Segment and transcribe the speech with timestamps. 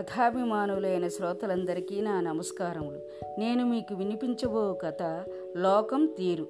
[0.00, 2.98] కథాభిమానులైన శ్రోతలందరికీ నా నమస్కారములు.
[3.40, 5.24] నేను మీకు వినిపించబో కథ
[5.56, 6.46] లోకం తీరు.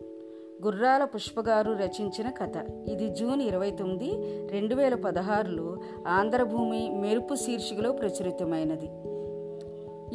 [0.65, 2.53] గుర్రాల పుష్పగారు రచించిన కథ.
[2.89, 4.11] ఇది జూన్ ఇరవై తొమ్మిది
[4.53, 8.91] రెండు వేల పదహారులో ఆంధ్రభూమి మెరుపు శీర్షికలో ప్రచురితమైనది.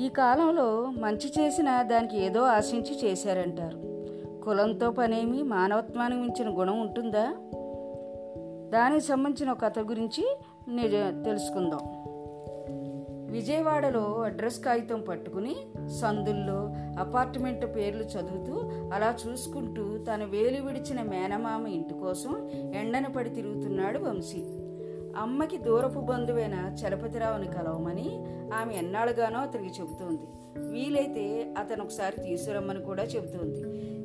[0.06, 3.78] ఈ కాలంలో మంచి చేసిన దానికి ఏదో ఆశించి చేశారంటారు.
[4.44, 7.34] కులంతో పనేమి మానవత్వానికి మించిన గుణం ఉంటుందా?
[8.74, 10.38] దానికి సంబంధించిన కథ గురించి
[11.26, 11.95] తెలుసుకుందాం.
[13.32, 15.56] విజయవాడలో అడ్రస్ కాగితం పట్టుకుని
[16.02, 18.62] సందుల్లో అపార్ట్మెంట్ పేర్లు చదువుతూ
[18.94, 24.44] అలా చూసుకుంటూ తన వేలు విడిచిన మేనమామ ఇంటి కోసం ఎండను పడి తిరుగుతున్నాడు వంశీ.
[25.22, 28.10] అమ్మకి దూరపు బంధువైన చలపతిరావుని కలవమని
[28.54, 30.22] ఆమె ఎన్నాళ్ళుగానో అతనికి చెబుతోంది.
[30.72, 33.62] వీలైతే అతను ఒకసారి తీసుకురమ్మని కూడా చెబుతోంది.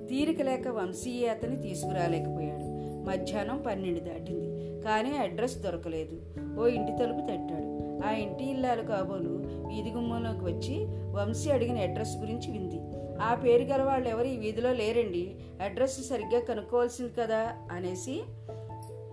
[0.07, 2.81] తీరిక లేక వంశీయే అతని తీసుకురాలేకపోయాడు.
[3.11, 4.81] మధ్యాహ్నం పన్నెండు దాటింది.
[4.81, 6.17] కానీ అడ్రస్ దొరకలేదు.
[6.61, 7.70] ఓ ఇంటి తలుపు తట్టాడు.
[8.05, 12.81] ఆ ఇంటి ఇల్లాలు కాబోలు వీధి గుమ్మంలోకి వచ్చి వంశీ అడిగిన అడ్రస్ గురించి వింది.
[13.23, 15.37] ఆ పేరు గల వాళ్ళు ఎవరు ఈ వీధిలో లేరండి?
[15.63, 17.57] అడ్రస్ సరిగ్గా కనుక్కోవాల్సింది కదా?
[17.73, 18.23] అనేసి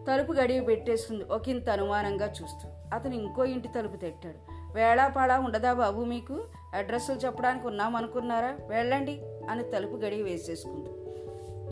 [0.07, 2.69] తలుపు గడివి పెట్టేసుకుంది ఒక ఇంత అనుమానంగా చూస్తూ.
[2.93, 4.51] అతను ఇంకో ఇంటి తలుపు తెట్టాడు.
[4.73, 6.43] వేళాపాడా ఉండదా బాబు మీకు?
[6.73, 10.89] అడ్రస్లు చెప్పడానికి ఉన్నామనుకున్నారా వెళ్ళండి అని తలుపు గడివి వేసేసుకుంది.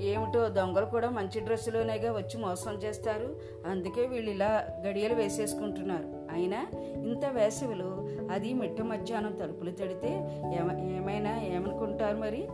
[0.05, 3.35] ఏమిటో దొంగలు కూడా మంచి డ్రెస్సులోనేగా వచ్చి మోసం చేస్తారు.
[3.67, 6.14] అందుకే వీళ్ళు ఇలా గడియలు వేసేసుకుంటున్నారు.
[6.31, 12.47] అయినా ఇంత వేసవిలో అది మిట్ట మధ్యాహ్నం తలుపులు తడితే ఏమ ఏమైనా ఏమనుకుంటారు మరి?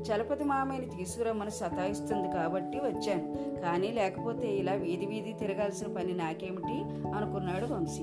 [0.00, 3.60] చలపతి మామయ్యని తీసుకురమ్మని సతాయిస్తుంది కాబట్టి వచ్చాను.
[3.60, 7.08] కానీ లేకపోతే ఇలా వీధి వీధి తిరగాల్సిన పని నాకేమిటి?
[7.16, 8.02] అనుకున్నాడు వంశీ.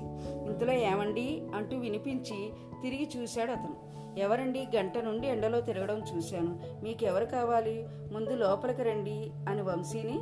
[0.51, 1.41] ఇంతలో ఏమండి?
[1.55, 2.49] అంటూ వినిపించి
[2.81, 3.75] తిరిగి చూశాడు అతను.
[4.19, 4.67] ఎవరండి?
[4.75, 6.59] గంట నుండి ఎండలో తిరగడం చూశాను.
[6.83, 7.85] మీకెవరు కావాలి?
[8.13, 10.19] ముందు లోపలికి రండి అని వంశీని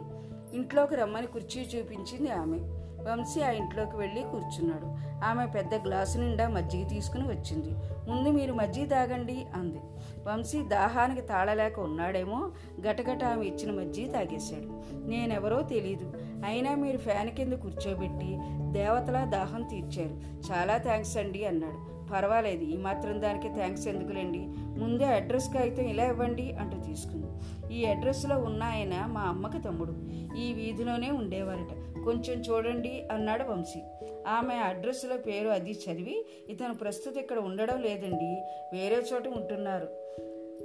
[0.54, 2.85] ఇంట్లోకి రమ్మని కుర్చీ చూపించింది ఆమె.
[3.12, 4.86] వంశీ ఆ ఇంట్లోకి వెళ్ళి కూర్చున్నాడు.
[5.26, 7.70] ఆమె పెద్ద గ్లాసు నిండా మజ్జిగ తీసుకుని వచ్చింది.
[8.12, 9.80] ముందు మీరు మజ్జిగ తాగండి అంది.
[10.28, 12.52] వంశీ దాహానికి తాళలేక ఉన్నాడేమో
[12.88, 14.84] గటగట ఆమె ఇచ్చిన మజ్జిగ తాగేశాడు.
[15.08, 16.14] నేనెవరో తెలీదు.
[16.46, 18.38] అయినా మీరు ఫ్యాన్ కింద కూర్చోబెట్టి
[18.72, 20.16] దేవతలా దాహం తీర్చారు.
[20.52, 21.96] చాలా థ్యాంక్స్ అండి అన్నాడు.
[22.14, 22.64] పర్వాలేదు.
[22.64, 24.40] ఈ మాత్రం దానికి థ్యాంక్స్ ఎందుకులేండి?
[24.82, 27.28] ముందే అడ్రస్ కాగితం ఇలా ఇవ్వండి అంటూ తీసుకుంది.
[27.76, 29.94] ఈ అడ్రస్లో ఉన్న ఆయన మా అమ్మకి తమ్ముడు.
[30.38, 31.95] ఈ వీధిలోనే ఉండేవారట.
[32.06, 33.84] కొంచెం చూడండి అన్నాడు వంశీ.
[34.28, 38.44] ఆమె అడ్రస్లో పేరు అది చదివి ఇతను ప్రస్తుతం ఇక్కడ ఉండడం లేదండి
[38.74, 39.88] వేరే చోట ఉంటున్నారు.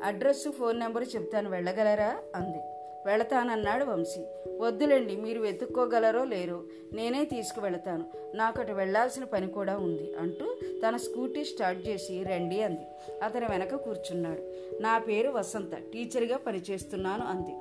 [0.03, 2.19] అడ్రస్ ఫోన్ నెంబర్ చెప్తాను వెళ్ళగలరా?
[2.35, 2.80] అంది.
[3.07, 4.25] వెళతానన్నాడు వంశీ.
[4.61, 6.63] వద్దులండి మీరు వెతుక్కోగలరో లేరో
[6.93, 8.05] నేనే తీసుకువెళతాను.
[8.35, 10.57] నాకటి వెళ్ళాల్సిన పని కూడా ఉంది అంటూ
[10.89, 13.15] తన స్కూటీ స్టార్ట్ చేసి రండి అంది.
[13.23, 14.43] అతని వెనక కూర్చున్నాడు.
[14.83, 17.55] నా పేరు వసంత టీచర్గా పనిచేస్తున్నాను అంది.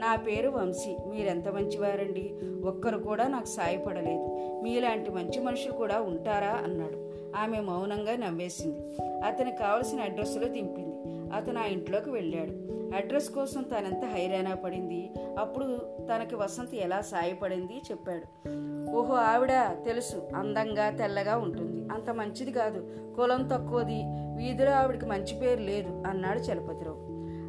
[0.00, 2.34] నా పేరు వంశీ మీరెంత మంచివారండి?
[2.64, 4.60] ఒక్కరు కూడా నాకు సాయపడలేదు.
[4.62, 6.52] మీలాంటి మంచి మనుషులు కూడా ఉంటారా?
[6.64, 7.04] అన్నాడు.
[7.36, 8.96] ఆమె మౌనంగా నవ్వేసింది.
[9.24, 10.93] అతనికి కావలసిన అడ్రస్లో దింపింది.
[11.34, 12.50] అతను ఆ ఇంట్లోకి వెళ్ళాడు.
[12.96, 15.10] అడ్రస్ కోసం తనెంత హైరానా పడింది.
[15.38, 15.78] అప్పుడు
[16.08, 18.48] తనకి వసంత ఎలా సాయపడింది చెప్పాడు.
[18.90, 19.50] ఓహో ఆవిడ
[19.84, 21.94] తెలుసు అందంగా తెల్లగా ఉంటుంది.
[21.94, 22.90] అంత మంచిది కాదు.
[23.16, 24.02] కులం తక్కువది.
[24.36, 27.04] వీధిలో ఆవిడకి మంచి పేరు లేదు అన్నాడు చలపతిరావు.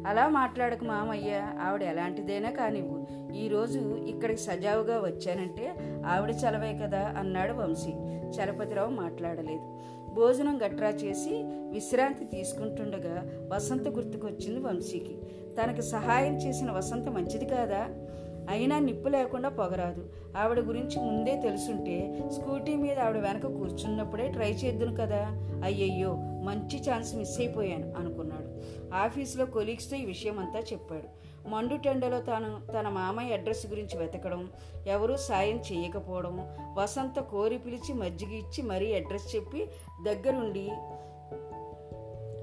[0.06, 3.06] అలా మాట్లాడక మామయ్య ఆవిడ ఎలాంటిదైనా కానివ్వు.
[3.32, 5.74] ఈరోజు ఇక్కడికి సజావుగా వచ్చానంటే
[6.06, 7.92] ఆవిడ చలవే కదా అన్నాడు వంశీ.
[8.26, 9.80] చలపతిరావు మాట్లాడలేదు.
[10.16, 15.16] భోజనం గట్రా చేసి విశ్రాంతి తీసుకుంటుండగా వసంత గుర్తుకొచ్చింది వంశీకి.
[15.54, 17.88] తనకి సహాయం చేసిన వసంత మంచిది కాదా?
[18.48, 20.08] అయినా నిప్పు లేకుండా పొగరాదు.
[20.38, 25.26] ఆవిడ గురించి ముందే తెలుసుంటే స్కూటీ మీద ఆవిడ వెనక కూర్చున్నప్పుడే ట్రై చేద్దును కదా?
[25.64, 28.48] అయ్యయ్యో మంచి ఛాన్స్ మిస్ అయిపోయాను అనుకున్నాడు.
[28.94, 31.35] ఆఫీసులో కొలీగ్స్తో ఈ విషయం అంతా చెప్పాడు.
[31.48, 34.50] మండుటెండలో తాను తన మామయ్య అడ్రస్ గురించి వెతకడం
[34.86, 39.70] ఎవరూ సాయం చేయకపోవడం వసంత కోరి పిలిచి మజ్జిగ ఇచ్చి మరీ అడ్రస్ చెప్పి
[40.02, 40.72] దగ్గరుండి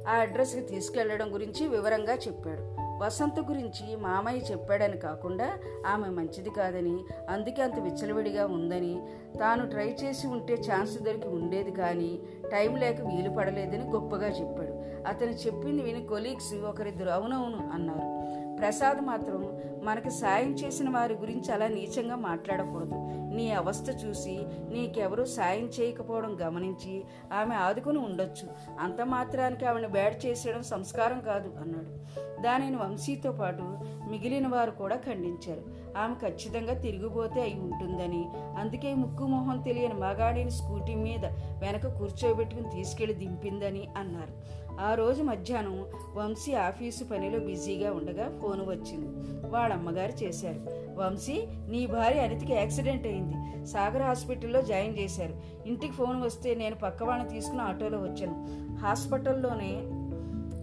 [0.08, 2.84] ఆ అడ్రస్కి తీసుకెళ్ళడం గురించి వివరంగా చెప్పాడు.
[3.04, 5.58] వసంత గురించి మామయ్య చెప్పాడని కాకుండా
[5.88, 6.98] ఆమె మంచిది కాదని
[7.30, 9.02] అందుకే అంత విచ్చలవిడిగా ఉందని
[9.40, 12.20] తాను ట్రై చేసి ఉంటే ఛాన్స్ దొరికి ఉండేది కానీ
[12.52, 15.08] టైం లేక వీలు పడలేదని గొప్పగా చెప్పాడు.
[15.08, 18.23] అతను చెప్పింది విని కొలీగ్స్ ఒకరిద్దరు అవునవును అన్నారు.
[18.64, 22.96] ప్రసాద్ మాత్రం మనకు సాయం చేసిన వారి గురించి అలా నీచంగా మాట్లాడకూడదు.
[23.36, 28.76] నీ అవస్థ చూసి నీకెవరూ సాయం చేయకపోవడం గమనించి ఆమె ఆదుకుని ఉండొచ్చు.
[28.80, 32.04] అంత మాత్రానికి ఆమెను బ్యాడ్ చేసేయడం సంస్కారం కాదు అన్నాడు.
[32.42, 33.64] దానిని వంశీతో పాటు
[34.10, 35.83] మిగిలిన వారు కూడా ఖండించారు.
[35.98, 38.26] ఆమె ఖచ్చితంగా తిరిగిపోతే అయి ఉంటుందని.
[38.60, 41.26] అందుకే ముక్కు మొహం తెలియని మగాడిని స్కూటీ మీద
[41.60, 44.64] వెనక కూర్చోబెట్టుకుని తీసుకెళ్ళి దింపిందని అన్నారు.
[44.82, 45.86] ఆ రోజు మధ్యాహ్నం
[46.16, 49.08] వంశీ ఆఫీసు పనిలో బిజీగా ఉండగా ఫోన్ వచ్చింది.
[49.50, 50.62] వాళ్ళ అమ్మగారు చేశారు.
[51.00, 53.66] వంశీ నీ భార్య అనితికి యాక్సిడెంట్ అయింది.
[53.66, 55.34] సాగర్ హాస్పిటల్లో జాయిన్ చేశారు.
[55.66, 58.48] ఇంటికి ఫోన్ వస్తే నేను పక్క వాళ్ళని తీసుకుని ఆటోలో వచ్చాను.
[58.76, 59.72] హాస్పిటల్లోనే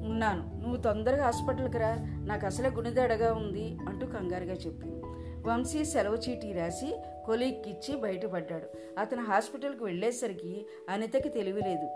[0.08, 0.60] ఉన్నాను.
[0.62, 1.96] నువ్వు తొందరగా హాస్పిటల్కి రా.
[2.00, 4.99] నాకు అసలే గుణిదడగా ఉంది అంటూ కంగారుగా చెప్పింది.
[5.46, 6.88] వంశీ సెలవు చీటీ రాసి
[7.26, 8.68] కొలీక్కిచ్చి బయటపడ్డాడు.
[8.98, 11.88] అతను హాస్పిటల్కి వెళ్ళేసరికి అనితకి తెలివిలేదు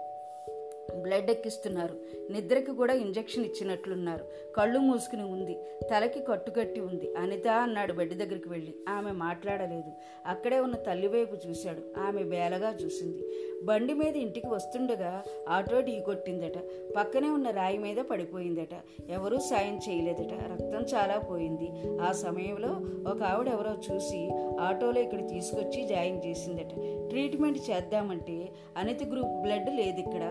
[1.02, 1.94] బ్లడ్ ఎక్కిస్తున్నారు.
[2.31, 4.25] నిద్రకి కూడా ఇంజెక్షన్ ఇచ్చినట్లున్నారు.
[4.56, 5.55] కళ్ళు మూసుకుని ఉంది.
[5.91, 7.14] తలకి కట్టుకట్టి ఉంది.
[7.14, 8.75] అనిత అన్నాడు బెడ్ దగ్గరికి వెళ్ళి.
[8.88, 9.93] ఆమె మాట్లాడలేదు.
[10.26, 12.00] అక్కడే ఉన్న తల్లి వైపు చూశాడు.
[12.00, 13.29] ఆమె బేలగా చూసింది.
[13.64, 16.58] బండి మీద ఇంటికి వస్తుండగా ఆటో ఢీ కొట్టిందట.
[16.97, 19.02] పక్కనే ఉన్న రాయి మీద పడిపోయిందట.
[19.08, 20.32] ఎవరూ సాయం చేయలేదట.
[20.52, 21.99] రక్తం చాలా పోయింది.
[22.00, 22.69] ఆ సమయంలో
[23.11, 24.31] ఒక ఆవిడ ఎవరో చూసి
[24.61, 27.05] ఆటోలో ఇక్కడ తీసుకొచ్చి జాయిన్ చేసిందట.
[27.11, 30.23] ట్రీట్మెంట్ చేద్దామంటే అనిత గ్రూప్ బ్లడ్ లేదు ఇక్కడ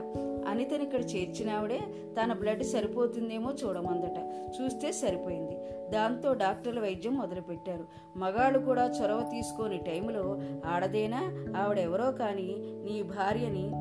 [0.47, 1.79] అనితని ఇక్కడ చేర్చినావిడే
[2.21, 4.17] తన బ్లడ్ సరిపోతుందేమో చూడమందట.
[4.61, 5.57] చూస్తే సరిపోయింది.
[5.89, 7.85] దాంతో డాక్టర్ల వైద్యం మొదలుపెట్టారు.
[8.17, 11.21] మగాళ్ళు కూడా చొరవ తీసుకొని టైంలో ఆడదేనా?
[11.57, 13.71] ఆవిడెవరో కానీ నీ భార్యని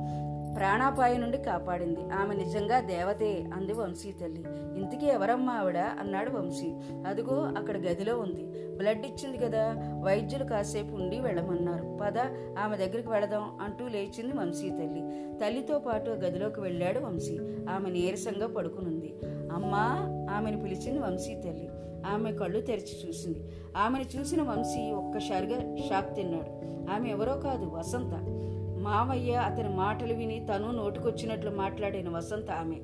[0.57, 2.11] ప్రాణాపాయం నుండి కాపాడింది.
[2.11, 4.45] ఆమె నిజంగా దేవతే అంది వంశీ తల్లి.
[4.79, 5.77] ఇంతకీ ఎవరమ్మా ఆవిడ?
[5.77, 6.75] అన్నాడు వంశీ.
[7.07, 8.45] అదిగో అక్కడ గదిలో ఉంది.
[8.77, 9.77] బ్లడ్ ఇచ్చింది కదా.
[10.05, 11.99] వైద్యులు కాసేపు ఉండి వెళ్ళమన్నారు.
[12.03, 12.19] పద
[12.59, 15.01] ఆమె దగ్గరికి వెళదాం అంటూ లేచింది వంశీ తల్లి.
[15.39, 17.39] తల్లితో పాటు గదిలోకి వెళ్ళాడు వంశీ.
[17.71, 19.15] ఆమె నీరసంగా పడుకునుంది.
[19.27, 21.69] అమ్మా ఆమెను పిలిచింది వంశీ తల్లి.
[22.07, 23.49] ఆమె కళ్ళు తెరిచి చూసింది.
[23.77, 26.63] ఆమెను చూసిన వంశీ ఒక్కసారిగా షాక్ తిన్నాడు.
[26.93, 28.39] ఆమె ఎవరో కాదు వసంత.
[28.83, 32.81] మామయ్య అతని మాటలు విని తను నోటుకొచ్చినట్లు మాట్లాడిన వసంత ఆమె.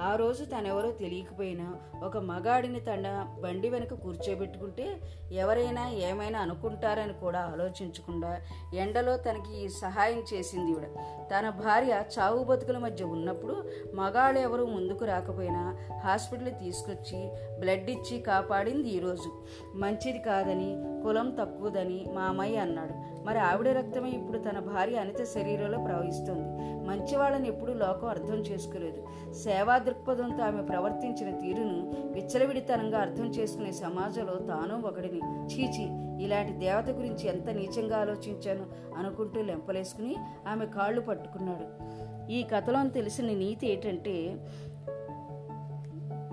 [0.00, 4.86] ఆ రోజు తనెవరో తెలియకపోయినా ఒక మగాడిని తన బండి వెనక కూర్చోబెట్టుకుంటే
[5.32, 8.30] ఎవరైనా ఏమైనా అనుకుంటారని కూడా ఆలోచించకుండా
[8.74, 10.86] ఎండలో తనకి సహాయం చేసింది ఈవిడ.
[11.30, 13.56] తన భార్య చావు బతుకుల మధ్య ఉన్నప్పుడు
[13.94, 17.30] మగాళ్ళు ఎవరు ముందుకు రాకపోయినా హాస్పిటల్ తీసుకొచ్చి
[17.60, 19.30] బ్లడ్ ఇచ్చి కాపాడింది ఈరోజు
[19.74, 20.70] మంచిది కాదని
[21.02, 23.10] కులం తక్కువదని మామయ్య అన్నాడు.
[23.26, 26.60] మరి ఆవిడ రక్తమే ఇప్పుడు తన భార్య అనిత శరీరంలో ప్రవహిస్తుంది.
[26.88, 29.32] మంచివాళ్ళని ఎప్పుడూ లోకం అర్థం చేసుకోలేదు.
[29.32, 35.20] సేవా దృక్పథంతో ఆమె ప్రవర్తించిన తీరును విచ్చలవిడితనంగా అర్థం చేసుకునే సమాజంలో తాను ఒకడిని.
[35.44, 40.16] చీచి ఇలాంటి దేవత గురించి ఎంత నీచంగా ఆలోచించాను అనుకుంటూ లెంపలేసుకుని
[40.48, 41.90] ఆమె కాళ్ళు పట్టుకున్నాడు.
[42.32, 44.46] ఈ కథలో తెలిసిన నీతి ఏంటంటే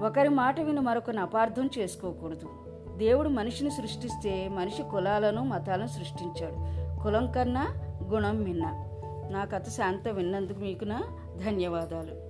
[0.06, 2.67] ఒకరి మాట విని మరొకరిని అపార్థం చేసుకోకూడదు.
[2.98, 6.56] దేవుడు మనిషిని సృష్టిస్తే మనిషి కులాలను మతాలను సృష్టించాడు.
[7.04, 7.68] కులం కన్నా
[8.04, 8.64] గుణం మిన్న.
[9.32, 11.04] నా కథ శాంత విన్నందుకు మీకు నా
[11.46, 12.27] ధన్యవాదాలు.